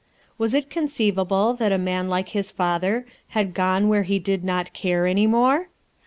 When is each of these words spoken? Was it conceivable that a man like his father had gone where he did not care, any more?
Was 0.39 0.55
it 0.55 0.71
conceivable 0.71 1.53
that 1.53 1.71
a 1.71 1.77
man 1.77 2.09
like 2.09 2.29
his 2.29 2.49
father 2.49 3.05
had 3.37 3.53
gone 3.53 3.87
where 3.87 4.01
he 4.01 4.17
did 4.17 4.43
not 4.43 4.73
care, 4.73 5.05
any 5.05 5.27
more? 5.27 5.67